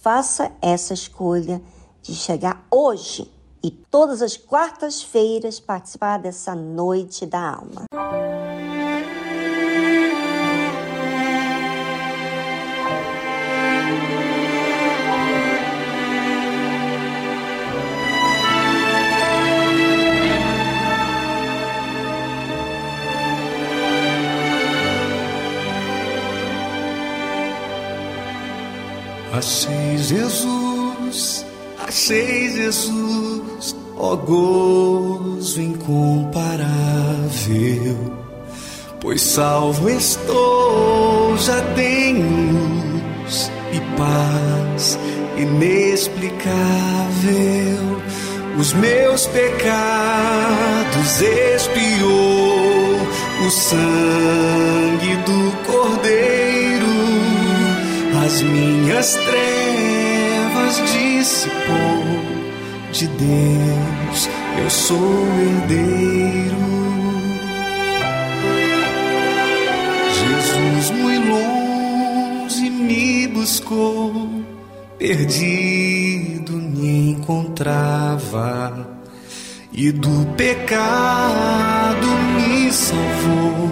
[0.02, 1.62] faça essa escolha
[2.02, 3.32] de chegar hoje
[3.64, 7.86] e todas as quartas-feiras participar dessa noite da alma.
[29.38, 31.46] Achei Jesus,
[31.88, 36.66] achei Jesus, ó gozo incomparável.
[39.00, 44.98] pois salvo estou, já tenho luz e paz
[45.38, 48.02] inexplicável.
[48.58, 52.98] Os meus pecados expiou
[53.46, 56.57] o sangue do Cordeiro,
[58.28, 62.04] as minhas trevas dissipou.
[62.92, 64.30] De Deus
[64.62, 66.58] eu sou herdeiro.
[70.20, 74.30] Jesus muito longe me buscou,
[74.98, 78.90] perdido me encontrava
[79.72, 83.70] e do pecado me salvou,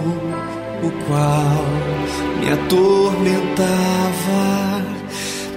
[0.82, 1.95] o qual
[2.40, 3.66] me atormentava.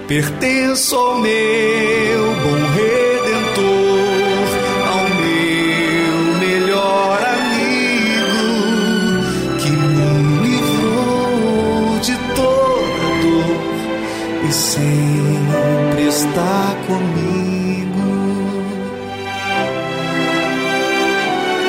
[0.07, 4.49] Pertenço ao meu bom redentor,
[4.87, 8.41] ao meu melhor amigo,
[9.59, 10.09] que me
[10.47, 13.61] livrou de toda dor
[14.49, 18.07] e sempre está comigo.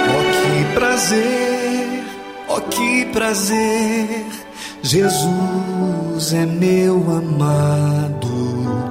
[0.08, 2.04] Oh, que prazer,
[2.48, 4.24] oh, que prazer,
[4.82, 8.90] Jesus é meu amado,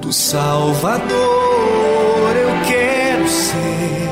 [0.00, 1.10] do Salvador
[2.36, 4.08] eu quero ser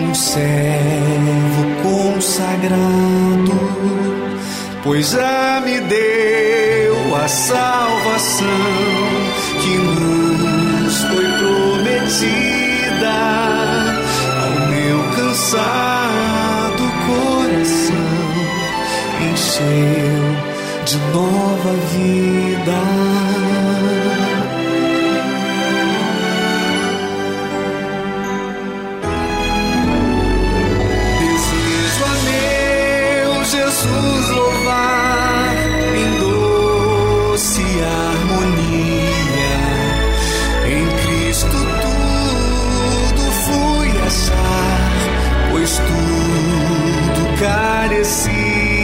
[0.00, 3.52] um servo consagrado,
[4.82, 8.48] pois já me deu a salvação
[9.60, 13.12] que nos foi prometida
[14.42, 18.22] ao meu cansado coração
[19.30, 20.21] encheu
[20.92, 22.78] de nova vida.
[33.44, 35.56] Jesus louvar
[35.96, 39.16] em doce harmonia.
[40.66, 44.92] Em Cristo tudo fui achar,
[45.50, 48.82] pois tudo carecia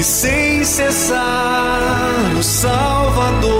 [0.00, 0.39] e sem
[0.70, 3.59] cessar o Salvador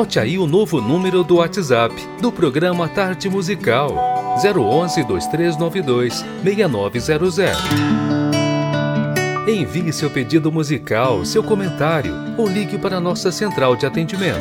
[0.00, 3.94] Anote aí o novo número do WhatsApp do programa Tarde Musical
[4.42, 7.58] 011 2392 6900.
[9.46, 14.40] Envie seu pedido musical, seu comentário ou ligue para a nossa central de atendimento.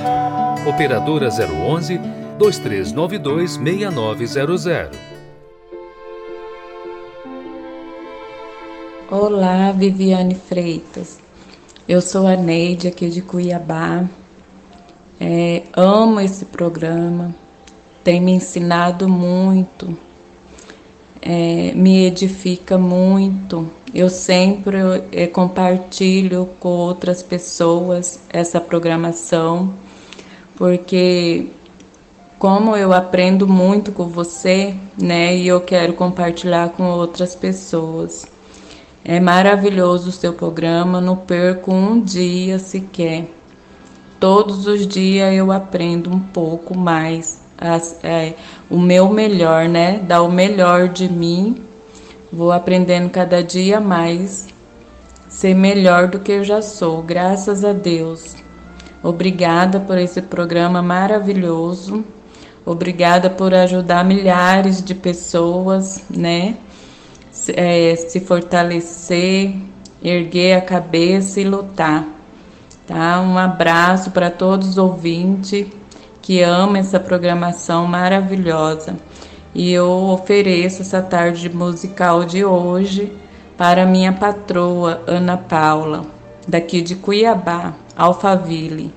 [0.66, 2.00] Operadora 011
[2.38, 4.98] 2392 6900.
[9.12, 11.20] Olá, Viviane Freitas.
[11.86, 14.08] Eu sou a Neide aqui de Cuiabá.
[15.20, 17.36] É, amo esse programa,
[18.04, 19.98] tem me ensinado muito,
[21.22, 23.70] é, me edifica muito.
[23.94, 24.78] Eu sempre
[25.12, 29.74] é, compartilho com outras pessoas essa programação,
[30.56, 31.48] porque
[32.38, 38.26] como eu aprendo muito com você, né, e eu quero compartilhar com outras pessoas.
[39.04, 43.39] É maravilhoso o seu programa, não perco um dia sequer.
[44.20, 48.34] Todos os dias eu aprendo um pouco mais, as, é,
[48.70, 50.00] o meu melhor, né?
[50.00, 51.64] Dar o melhor de mim.
[52.32, 54.48] Vou aprendendo cada dia mais,
[55.28, 58.36] ser melhor do que eu já sou, graças a Deus.
[59.02, 62.04] Obrigada por esse programa maravilhoso.
[62.66, 66.58] Obrigada por ajudar milhares de pessoas, né?
[67.56, 69.56] é, se fortalecer,
[70.04, 72.19] erguer a cabeça e lutar.
[72.90, 73.22] Tá?
[73.22, 75.68] Um abraço para todos os ouvintes
[76.24, 78.96] que amam essa programação maravilhosa.
[79.54, 83.16] E eu ofereço essa tarde musical de hoje
[83.56, 86.02] para minha patroa Ana Paula,
[86.48, 88.92] daqui de Cuiabá, Alphaville.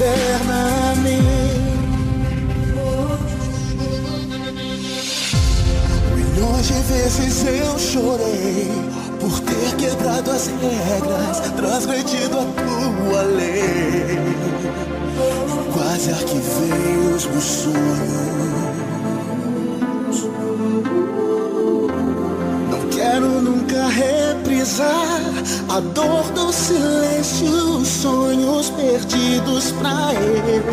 [0.00, 1.18] governa-me.
[6.16, 8.68] Milhões de vezes eu chorei
[9.20, 14.18] por ter quebrado as regras, transgredido a tua lei.
[15.74, 18.59] Quase arquivei os meus sonhos.
[25.70, 30.64] A dor do silêncio, sonhos perdidos pra eu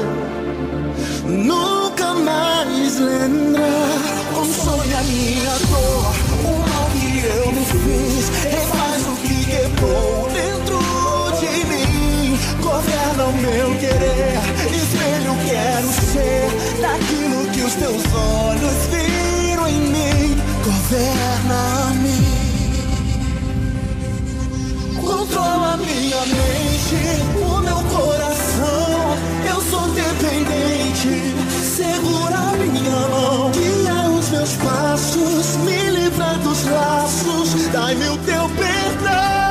[1.29, 3.99] nunca mais lembrar.
[4.33, 10.79] Console a minha dor, o mal que eu me fiz, refaz o que quebrou dentro
[11.41, 12.39] de mim.
[12.59, 14.41] Governa o meu querer,
[14.75, 16.49] espelho quero ser
[16.81, 20.41] daquilo que os teus olhos viram em mim.
[20.65, 22.26] Governa a mim
[25.27, 26.95] controla minha mente,
[27.35, 29.17] o meu coração.
[29.49, 38.09] Eu sou dependente, segura minha mão, guia os meus passos, me livra dos laços, dai-me
[38.09, 39.46] o teu perdão.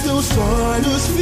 [0.00, 1.19] Os teus olhos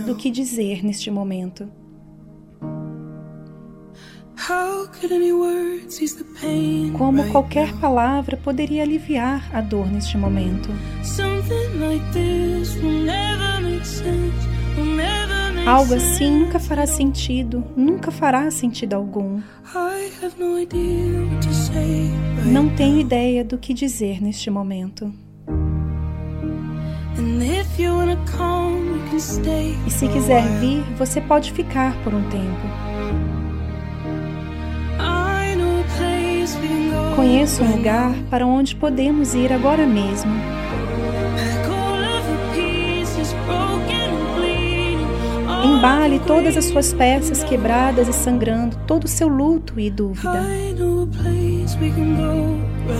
[0.00, 1.68] do que dizer neste momento.
[6.96, 10.70] Como qualquer palavra poderia aliviar a dor neste momento?
[15.66, 19.40] Algo assim nunca fará sentido, nunca fará sentido algum.
[22.46, 25.12] Não tenho ideia do que dizer neste momento.
[29.86, 32.92] E se quiser vir, você pode ficar por um tempo.
[37.16, 40.32] Conheço um lugar para onde podemos ir agora mesmo.
[45.64, 50.42] Embale todas as suas peças quebradas e sangrando, todo o seu luto e dúvida.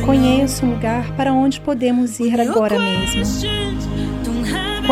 [0.04, 3.71] Conheço um lugar para onde podemos ir agora mesmo.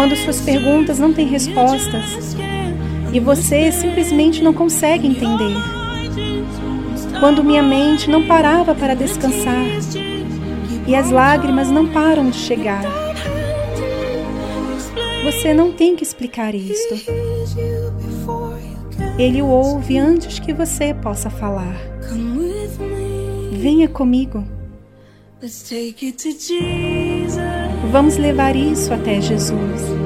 [0.00, 2.34] Quando suas perguntas não têm respostas
[3.12, 5.54] e você simplesmente não consegue entender.
[7.20, 9.62] Quando minha mente não parava para descansar
[10.86, 12.82] e as lágrimas não param de chegar.
[15.22, 16.94] Você não tem que explicar isto.
[19.18, 21.76] Ele o ouve antes que você possa falar.
[23.52, 24.46] Venha comigo.
[27.90, 30.00] Vamos levar isso até Jesus.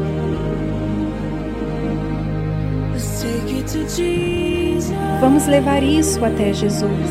[5.20, 7.10] Vamos levar isso até Jesus.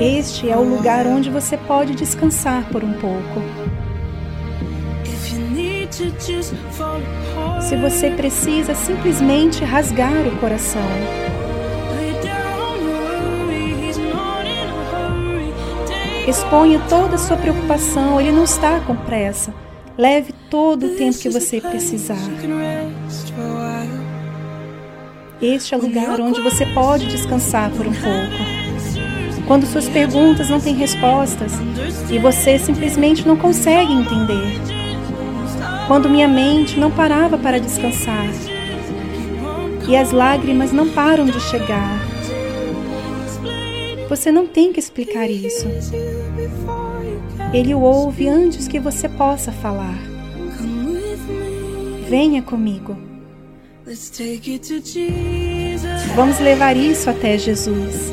[0.00, 3.40] Este é o lugar onde você pode descansar por um pouco.
[7.60, 11.29] Se você precisa simplesmente rasgar o coração.
[16.30, 19.52] Exponha toda a sua preocupação, ele não está com pressa.
[19.98, 22.14] Leve todo o tempo que você precisar.
[25.42, 29.44] Este é o lugar onde você pode descansar por um pouco.
[29.48, 31.52] Quando suas perguntas não têm respostas
[32.08, 34.60] e você simplesmente não consegue entender
[35.88, 38.28] quando minha mente não parava para descansar
[39.88, 42.09] e as lágrimas não param de chegar.
[44.10, 45.68] Você não tem que explicar isso.
[47.54, 49.96] Ele o ouve antes que você possa falar.
[52.08, 52.98] Venha comigo.
[56.16, 58.10] Vamos levar isso até Jesus.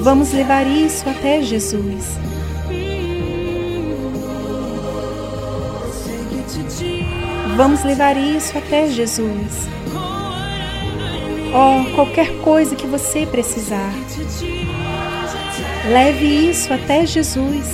[0.00, 2.04] Vamos levar isso até Jesus.
[7.56, 9.77] Vamos levar isso até Jesus.
[11.54, 13.92] Oh, qualquer coisa que você precisar.
[15.90, 17.66] Leve isso até Jesus.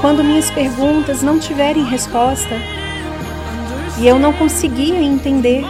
[0.00, 2.54] Quando minhas perguntas não tiverem resposta
[3.98, 5.64] e eu não conseguia entender,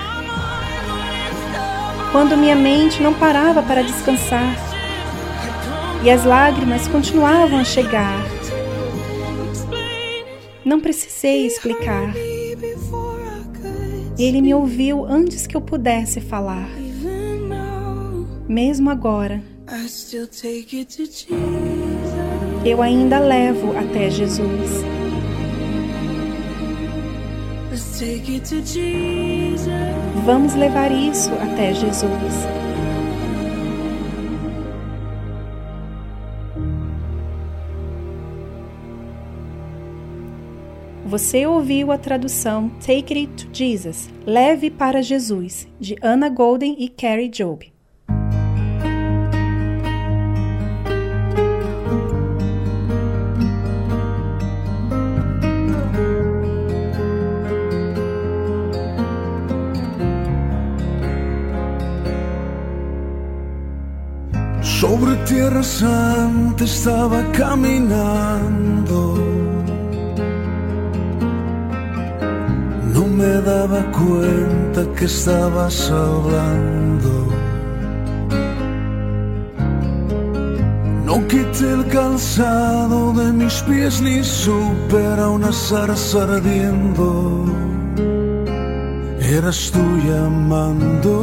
[2.12, 4.54] quando minha mente não parava para descansar,
[6.02, 8.27] e as lágrimas continuavam a chegar.
[10.68, 12.12] Não precisei explicar.
[14.18, 16.68] Ele me ouviu antes que eu pudesse falar.
[18.46, 19.42] Mesmo agora,
[22.66, 24.84] eu ainda levo até Jesus.
[30.26, 32.67] Vamos levar isso até Jesus.
[41.08, 46.86] Você ouviu a tradução Take It to Jesus, Leve para Jesus, de Anna Golden e
[46.86, 47.72] Carrie Job.
[64.60, 69.07] Sobre tierra santa estaba caminando
[73.28, 77.12] me daba cuenta que estabas hablando.
[81.04, 87.44] No quité el calzado de mis pies ni supe a una zarza ardiendo.
[89.20, 91.14] Eras tú llamando.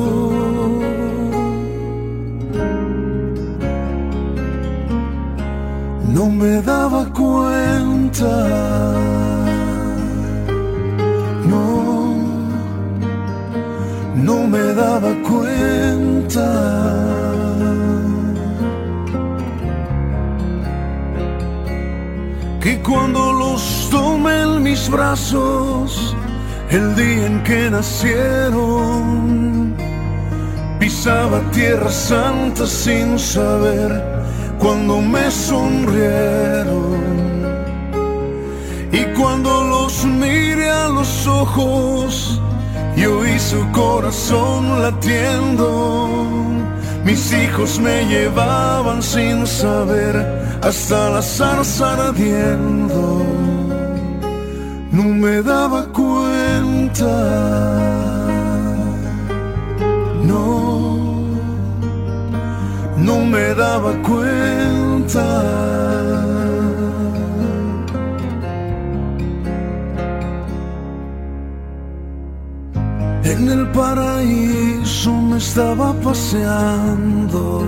[6.16, 8.34] no me daba cuenta.
[11.52, 11.95] No,
[14.26, 16.50] no me daba cuenta.
[22.60, 26.16] Que cuando los tomé en mis brazos,
[26.72, 28.96] el día en que nacieron,
[30.80, 33.92] pisaba tierra santa sin saber
[34.58, 36.96] cuando me sonrieron
[38.92, 42.42] y cuando los miré a los ojos
[42.98, 46.10] y su corazón latiendo.
[47.04, 50.16] Mis hijos me llevaban sin saber
[50.62, 53.24] hasta la zarza ardiendo.
[54.92, 57.16] No me daba cuenta.
[63.06, 65.26] no me daba cuenta.
[73.36, 77.64] En el paraíso me estaba paseando.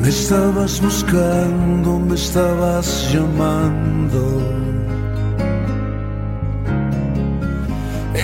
[0.00, 4.22] Me estabas buscando, me estabas llamando.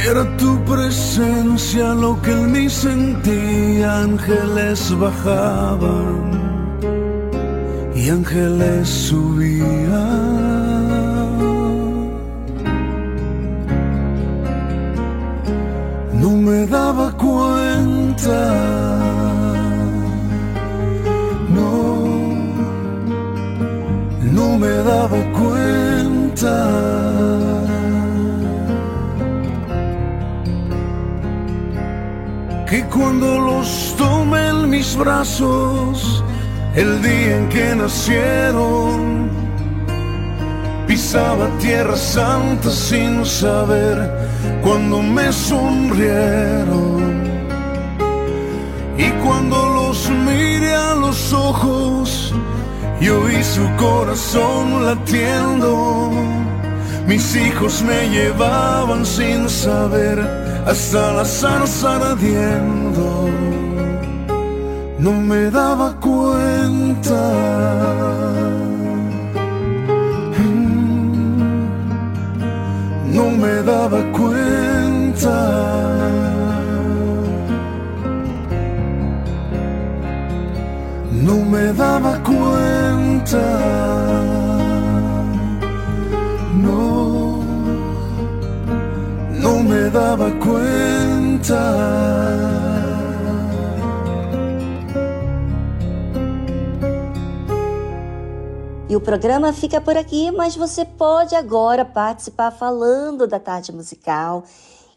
[0.09, 6.31] Era tu presencia lo que en mí sentía, ángeles bajaban
[7.95, 10.46] y ángeles subían.
[16.57, 18.41] Me daba cuenta,
[21.57, 21.73] no,
[24.37, 26.55] no me daba cuenta.
[32.71, 36.25] que cuando los tomé en mis brazos,
[36.75, 39.31] el día en que nacieron,
[40.87, 44.11] pisaba tierra santa sin saber
[44.63, 47.07] cuando me sonrieron.
[48.99, 52.33] Y cuando los miré a los ojos,
[53.01, 56.11] yo oí su corazón latiendo.
[57.07, 60.19] Mis hijos me llevaban sin saber
[60.67, 63.29] hasta la zarza ardiendo,
[64.99, 67.23] no me daba cuenta.
[73.17, 75.37] No me daba cuenta.
[81.27, 82.97] No me daba cuenta.
[89.69, 91.63] me daba cuenta.
[98.97, 104.43] E o programa fica por aqui, mas você pode agora participar falando da tarde musical.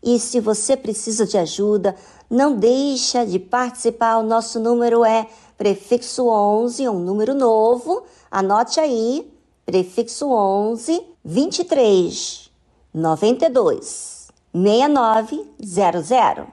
[0.01, 1.93] E se você precisa de ajuda,
[2.29, 4.15] não deixa de participar.
[4.15, 5.27] O nosso número é
[5.57, 8.03] prefixo 11, é um número novo.
[8.31, 9.29] Anote aí,
[9.65, 12.49] prefixo 11 23
[12.93, 16.47] 92 6900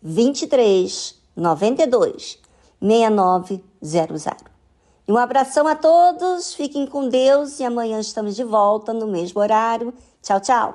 [0.00, 2.38] 23 92
[2.80, 4.57] 6900.
[5.08, 9.94] Um abração a todos, fiquem com Deus e amanhã estamos de volta no mesmo horário.
[10.22, 10.74] Tchau, tchau.